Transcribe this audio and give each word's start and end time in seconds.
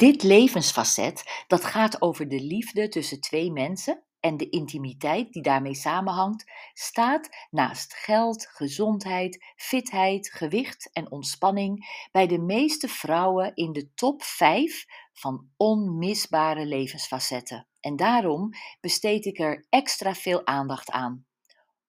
Dit 0.00 0.22
levensfacet, 0.22 1.44
dat 1.46 1.64
gaat 1.64 2.02
over 2.02 2.28
de 2.28 2.40
liefde 2.40 2.88
tussen 2.88 3.20
twee 3.20 3.52
mensen 3.52 4.04
en 4.20 4.36
de 4.36 4.48
intimiteit 4.48 5.32
die 5.32 5.42
daarmee 5.42 5.74
samenhangt, 5.74 6.50
staat 6.72 7.28
naast 7.50 7.94
geld, 7.94 8.46
gezondheid, 8.46 9.52
fitheid, 9.56 10.30
gewicht 10.32 10.90
en 10.92 11.10
ontspanning 11.10 12.06
bij 12.12 12.26
de 12.26 12.38
meeste 12.38 12.88
vrouwen 12.88 13.54
in 13.54 13.72
de 13.72 13.94
top 13.94 14.22
5 14.22 14.84
van 15.12 15.48
onmisbare 15.56 16.66
levensfacetten. 16.66 17.68
En 17.80 17.96
daarom 17.96 18.50
besteed 18.80 19.24
ik 19.24 19.38
er 19.38 19.66
extra 19.68 20.14
veel 20.14 20.46
aandacht 20.46 20.90
aan. 20.90 21.24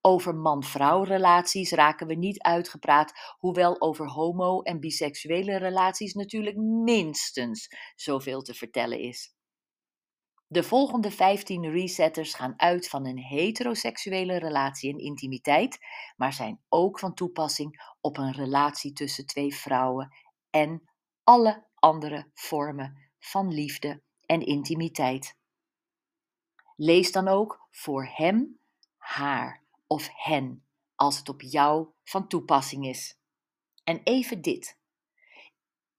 Over 0.02 0.36
man-vrouw 0.36 1.04
relaties 1.04 1.72
raken 1.72 2.08
we 2.08 2.16
niet 2.16 2.42
uitgepraat, 2.42 3.36
hoewel 3.38 3.82
over 3.82 4.08
homo- 4.08 4.62
en 4.62 4.80
biseksuele 4.80 5.58
relaties 5.58 6.14
natuurlijk 6.14 6.58
minstens 6.58 7.68
zoveel 7.96 8.42
te 8.42 8.54
vertellen 8.54 9.00
is. 9.00 9.34
De 10.48 10.64
volgende 10.64 11.12
15 11.12 11.70
resetters 11.70 12.34
gaan 12.34 12.54
uit 12.58 12.90
van 12.90 13.06
een 13.06 13.18
heteroseksuele 13.18 14.38
relatie 14.38 14.94
en 14.94 15.00
intimiteit, 15.00 15.80
maar 16.16 16.34
zijn 16.34 16.62
ook 16.70 17.00
van 17.00 17.14
toepassing 17.14 17.96
op 18.02 18.18
een 18.18 18.32
relatie 18.32 18.94
tussen 18.94 19.26
twee 19.26 19.56
vrouwen 19.56 20.16
en 20.50 20.90
alle 21.24 21.66
andere 21.76 22.30
vormen 22.34 23.10
van 23.20 23.54
liefde 23.54 24.02
en 24.26 24.42
intimiteit. 24.42 25.38
Lees 26.76 27.12
dan 27.12 27.28
ook 27.28 27.68
voor 27.70 28.10
hem, 28.14 28.60
haar 28.98 29.62
of 29.92 30.10
hen 30.14 30.66
als 30.96 31.18
het 31.18 31.30
op 31.30 31.42
jou 31.42 31.88
van 32.04 32.28
toepassing 32.28 32.88
is. 32.88 33.20
En 33.84 34.02
even 34.04 34.42
dit. 34.42 34.80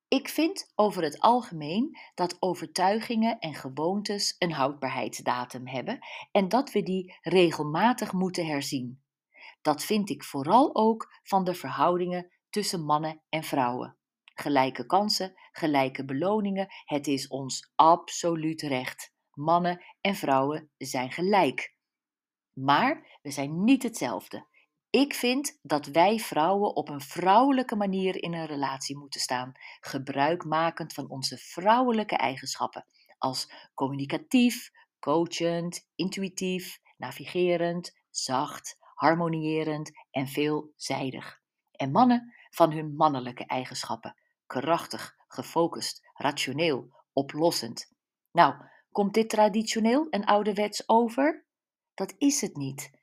Ik 0.09 0.29
vind 0.29 0.73
over 0.75 1.03
het 1.03 1.21
algemeen 1.21 1.99
dat 2.15 2.37
overtuigingen 2.39 3.39
en 3.39 3.55
gewoontes 3.55 4.37
een 4.39 4.53
houdbaarheidsdatum 4.53 5.67
hebben 5.67 5.99
en 6.31 6.49
dat 6.49 6.73
we 6.73 6.83
die 6.83 7.19
regelmatig 7.21 8.13
moeten 8.13 8.47
herzien. 8.47 9.03
Dat 9.63 9.85
vind 9.85 10.11
ik 10.11 10.25
vooral 10.25 10.75
ook 10.75 11.21
van 11.23 11.45
de 11.45 11.55
verhoudingen 11.55 12.31
tussen 12.51 12.85
mannen 12.85 13.23
en 13.29 13.43
vrouwen. 13.43 13.97
Gelijke 14.25 14.87
kansen, 14.87 15.33
gelijke 15.51 16.05
beloningen, 16.05 16.67
het 16.85 17.07
is 17.07 17.29
ons 17.29 17.73
absoluut 17.75 18.63
recht. 18.63 19.13
Mannen 19.33 19.83
en 20.01 20.15
vrouwen 20.15 20.71
zijn 20.77 21.13
gelijk. 21.13 21.75
Maar 22.53 23.12
we 23.23 23.31
zijn 23.31 23.65
niet 23.65 23.83
hetzelfde. 23.83 24.47
Ik 24.91 25.15
vind 25.15 25.59
dat 25.63 25.87
wij 25.87 26.19
vrouwen 26.19 26.77
op 26.77 26.89
een 26.89 27.01
vrouwelijke 27.01 27.77
manier 27.77 28.23
in 28.23 28.35
een 28.35 28.47
relatie 28.47 28.99
moeten 28.99 29.21
staan, 29.21 29.53
gebruikmakend 29.81 30.93
van 30.93 31.11
onze 31.11 31.39
vrouwelijke 31.39 32.17
eigenschappen, 32.17 32.87
als 33.19 33.53
communicatief, 33.75 34.71
coachend, 34.99 35.89
intuïtief, 35.95 36.79
navigerend, 36.97 38.01
zacht, 38.11 38.77
harmonierend 38.95 39.91
en 40.11 40.27
veelzijdig. 40.27 41.41
En 41.73 41.91
mannen 41.91 42.35
van 42.51 42.73
hun 42.73 42.95
mannelijke 42.95 43.47
eigenschappen, 43.47 44.17
krachtig, 44.47 45.15
gefocust, 45.29 46.09
rationeel, 46.15 46.91
oplossend. 47.13 47.93
Nou, 48.33 48.55
komt 48.91 49.15
dit 49.15 49.29
traditioneel 49.29 50.09
en 50.09 50.25
ouderwets 50.25 50.89
over? 50.89 51.47
Dat 51.95 52.15
is 52.19 52.41
het 52.41 52.57
niet. 52.57 53.01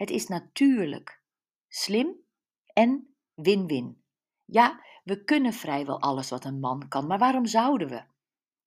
Het 0.00 0.10
is 0.10 0.26
natuurlijk 0.26 1.22
slim 1.68 2.16
en 2.72 3.14
win-win. 3.34 4.02
Ja, 4.44 4.84
we 5.04 5.24
kunnen 5.24 5.52
vrijwel 5.52 6.00
alles 6.00 6.30
wat 6.30 6.44
een 6.44 6.60
man 6.60 6.88
kan, 6.88 7.06
maar 7.06 7.18
waarom 7.18 7.46
zouden 7.46 7.88
we? 7.88 8.04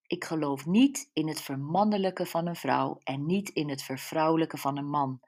Ik 0.08 0.24
geloof 0.24 0.66
niet 0.66 1.10
in 1.14 1.28
het 1.28 1.42
vermannelijke 1.42 2.26
van 2.26 2.48
een 2.48 2.56
vrouw 2.56 3.00
en 3.04 3.26
niet 3.26 3.50
in 3.50 3.70
het 3.70 3.84
vervrouwelijke 3.84 4.58
van 4.58 4.78
een 4.78 4.90
man. 4.90 5.22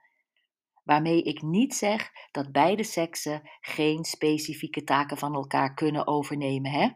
Waarmee 0.84 1.22
ik 1.22 1.42
niet 1.42 1.74
zeg 1.74 2.12
dat 2.30 2.52
beide 2.52 2.84
seksen 2.84 3.42
geen 3.60 4.04
specifieke 4.04 4.84
taken 4.84 5.16
van 5.16 5.34
elkaar 5.34 5.74
kunnen 5.74 6.06
overnemen, 6.06 6.70
hè? 6.70 6.90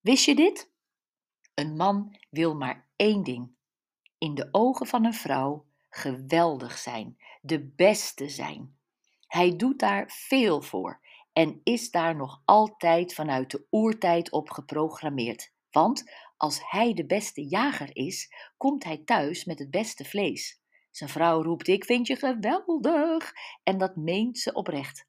Wist 0.00 0.24
je 0.24 0.34
dit? 0.34 0.72
Een 1.54 1.76
man 1.76 2.18
wil 2.30 2.54
maar 2.54 2.88
één 2.96 3.22
ding: 3.22 3.56
in 4.18 4.34
de 4.34 4.48
ogen 4.50 4.86
van 4.86 5.04
een 5.04 5.14
vrouw 5.14 5.66
geweldig 5.96 6.78
zijn, 6.78 7.16
de 7.40 7.72
beste 7.76 8.28
zijn. 8.28 8.78
Hij 9.26 9.56
doet 9.56 9.78
daar 9.78 10.10
veel 10.10 10.62
voor 10.62 11.00
en 11.32 11.60
is 11.64 11.90
daar 11.90 12.16
nog 12.16 12.42
altijd 12.44 13.14
vanuit 13.14 13.50
de 13.50 13.66
oertijd 13.70 14.30
op 14.30 14.50
geprogrammeerd. 14.50 15.52
Want 15.70 16.12
als 16.36 16.60
hij 16.70 16.94
de 16.94 17.06
beste 17.06 17.48
jager 17.48 17.96
is, 17.96 18.32
komt 18.56 18.84
hij 18.84 18.96
thuis 19.04 19.44
met 19.44 19.58
het 19.58 19.70
beste 19.70 20.04
vlees. 20.04 20.60
Zijn 20.90 21.10
vrouw 21.10 21.42
roept: 21.42 21.68
Ik 21.68 21.84
vind 21.84 22.06
je 22.06 22.16
geweldig! 22.16 23.32
En 23.62 23.78
dat 23.78 23.96
meent 23.96 24.38
ze 24.38 24.52
oprecht. 24.52 25.06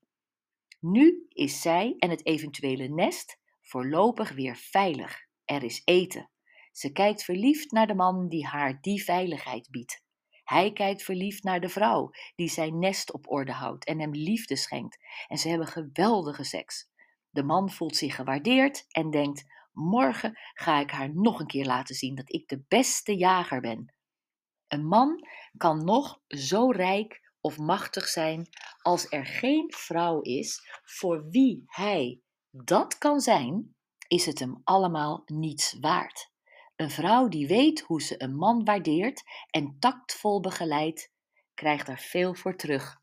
Nu 0.80 1.26
is 1.30 1.62
zij 1.62 1.96
en 1.98 2.10
het 2.10 2.26
eventuele 2.26 2.88
nest 2.88 3.40
voorlopig 3.62 4.32
weer 4.32 4.56
veilig. 4.56 5.26
Er 5.46 5.64
is 5.64 5.82
eten. 5.86 6.30
Ze 6.72 6.92
kijkt 6.92 7.24
verliefd 7.24 7.72
naar 7.72 7.88
de 7.88 7.96
man 7.96 8.28
die 8.28 8.46
haar 8.46 8.82
die 8.82 9.04
veiligheid 9.04 9.68
biedt. 9.72 10.06
Hij 10.48 10.72
kijkt 10.72 11.04
verliefd 11.04 11.44
naar 11.44 11.60
de 11.60 11.70
vrouw 11.70 12.12
die 12.36 12.50
zijn 12.50 12.80
nest 12.80 13.14
op 13.14 13.32
orde 13.32 13.52
houdt 13.52 13.86
en 13.86 14.00
hem 14.00 14.12
liefde 14.12 14.56
schenkt. 14.56 14.98
En 15.28 15.38
ze 15.38 15.50
hebben 15.50 15.68
geweldige 15.68 16.44
seks. 16.44 16.90
De 17.30 17.44
man 17.44 17.70
voelt 17.70 17.96
zich 17.96 18.16
gewaardeerd 18.16 18.86
en 18.88 19.10
denkt: 19.10 19.46
Morgen 19.72 20.38
ga 20.54 20.80
ik 20.80 20.92
haar 20.92 21.16
nog 21.16 21.40
een 21.40 21.48
keer 21.48 21.66
laten 21.66 21.96
zien 21.96 22.16
dat 22.16 22.34
ik 22.34 22.48
de 22.48 22.64
beste 22.68 23.16
jager 23.16 23.62
ben. 23.62 23.94
Een 24.68 24.86
man 24.86 25.28
kan 25.58 25.84
nog 25.84 26.22
zo 26.28 26.72
rijk 26.72 27.32
of 27.42 27.58
machtig 27.58 28.08
zijn 28.08 28.50
als 28.82 29.12
er 29.12 29.26
geen 29.26 29.74
vrouw 29.76 30.22
is 30.22 30.80
voor 30.84 31.30
wie 31.30 31.64
hij 31.66 32.22
dat 32.52 32.98
kan 32.98 33.20
zijn, 33.20 33.76
is 34.08 34.26
het 34.26 34.40
hem 34.40 34.62
allemaal 34.64 35.22
niets 35.26 35.78
waard. 35.80 36.32
Een 36.78 36.90
vrouw 36.90 37.28
die 37.28 37.48
weet 37.48 37.80
hoe 37.80 38.02
ze 38.02 38.22
een 38.24 38.36
man 38.36 38.64
waardeert 38.64 39.24
en 39.50 39.80
tactvol 39.80 40.40
begeleidt, 40.40 41.12
krijgt 41.54 41.88
er 41.88 41.98
veel 41.98 42.34
voor 42.34 42.56
terug. 42.56 43.02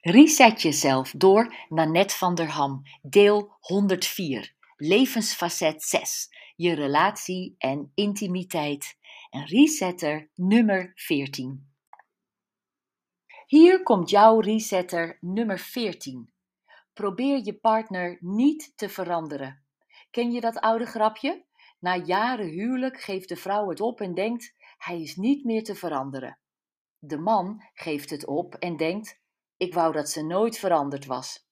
Reset 0.00 0.62
jezelf 0.62 1.10
door 1.10 1.54
Nanette 1.68 2.14
van 2.14 2.34
der 2.34 2.48
Ham, 2.48 2.82
deel 3.02 3.56
104, 3.60 4.54
levensfacet 4.76 5.82
6, 5.82 6.28
je 6.56 6.74
relatie 6.74 7.54
en 7.58 7.92
intimiteit. 7.94 8.96
En 9.30 9.44
resetter 9.44 10.30
nummer 10.34 10.92
14. 10.94 11.74
Hier 13.46 13.82
komt 13.82 14.10
jouw 14.10 14.40
resetter 14.40 15.18
nummer 15.20 15.58
14. 15.58 16.32
Probeer 16.92 17.44
je 17.44 17.54
partner 17.54 18.16
niet 18.20 18.72
te 18.76 18.88
veranderen. 18.88 19.65
Ken 20.16 20.32
je 20.32 20.40
dat 20.40 20.60
oude 20.60 20.86
grapje? 20.86 21.44
Na 21.78 21.96
jaren 21.96 22.46
huwelijk 22.46 23.00
geeft 23.00 23.28
de 23.28 23.36
vrouw 23.36 23.68
het 23.68 23.80
op 23.80 24.00
en 24.00 24.14
denkt: 24.14 24.54
hij 24.78 25.02
is 25.02 25.16
niet 25.16 25.44
meer 25.44 25.64
te 25.64 25.74
veranderen. 25.74 26.38
De 26.98 27.18
man 27.18 27.62
geeft 27.74 28.10
het 28.10 28.26
op 28.26 28.54
en 28.54 28.76
denkt: 28.76 29.20
ik 29.56 29.74
wou 29.74 29.92
dat 29.92 30.10
ze 30.10 30.24
nooit 30.24 30.58
veranderd 30.58 31.06
was. 31.06 31.48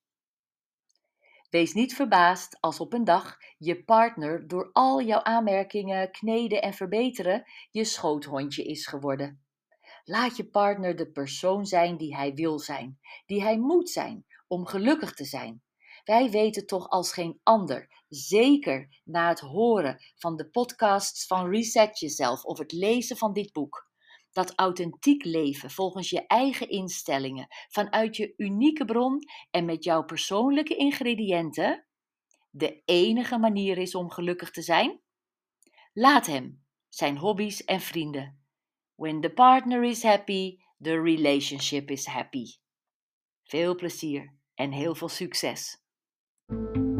Wees 1.50 1.72
niet 1.72 1.94
verbaasd 1.94 2.60
als 2.60 2.80
op 2.80 2.92
een 2.92 3.04
dag 3.04 3.36
je 3.58 3.84
partner 3.84 4.48
door 4.48 4.70
al 4.72 5.02
jouw 5.02 5.22
aanmerkingen, 5.22 6.10
kneden 6.10 6.62
en 6.62 6.74
verbeteren 6.74 7.44
je 7.70 7.84
schoothondje 7.84 8.64
is 8.64 8.86
geworden. 8.86 9.44
Laat 10.04 10.36
je 10.36 10.48
partner 10.48 10.96
de 10.96 11.10
persoon 11.10 11.66
zijn 11.66 11.96
die 11.96 12.16
hij 12.16 12.34
wil 12.34 12.58
zijn, 12.58 12.98
die 13.26 13.42
hij 13.42 13.58
moet 13.58 13.90
zijn 13.90 14.26
om 14.46 14.66
gelukkig 14.66 15.14
te 15.14 15.24
zijn. 15.24 15.62
Wij 16.04 16.30
weten 16.30 16.66
toch 16.66 16.88
als 16.88 17.12
geen 17.12 17.40
ander, 17.42 18.04
zeker 18.08 19.00
na 19.04 19.28
het 19.28 19.40
horen 19.40 20.04
van 20.16 20.36
de 20.36 20.50
podcasts 20.50 21.26
van 21.26 21.50
Reset 21.50 21.98
Jezelf 21.98 22.44
of 22.44 22.58
het 22.58 22.72
lezen 22.72 23.16
van 23.16 23.32
dit 23.32 23.52
boek, 23.52 23.90
dat 24.32 24.54
authentiek 24.54 25.24
leven 25.24 25.70
volgens 25.70 26.10
je 26.10 26.26
eigen 26.26 26.68
instellingen, 26.68 27.46
vanuit 27.68 28.16
je 28.16 28.34
unieke 28.36 28.84
bron 28.84 29.18
en 29.50 29.64
met 29.64 29.84
jouw 29.84 30.04
persoonlijke 30.04 30.76
ingrediënten, 30.76 31.86
de 32.50 32.82
enige 32.84 33.38
manier 33.38 33.78
is 33.78 33.94
om 33.94 34.10
gelukkig 34.10 34.50
te 34.50 34.62
zijn? 34.62 35.00
Laat 35.92 36.26
hem, 36.26 36.64
zijn 36.88 37.18
hobby's 37.18 37.64
en 37.64 37.80
vrienden. 37.80 38.44
When 38.94 39.20
the 39.20 39.30
partner 39.30 39.84
is 39.84 40.02
happy, 40.02 40.58
the 40.80 41.00
relationship 41.00 41.90
is 41.90 42.06
happy. 42.06 42.46
Veel 43.44 43.74
plezier 43.74 44.34
en 44.54 44.72
heel 44.72 44.94
veel 44.94 45.08
succes! 45.08 45.83
thank 46.50 46.76
you 46.76 46.93